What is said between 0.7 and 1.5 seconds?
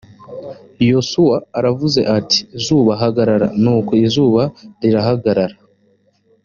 yosuwa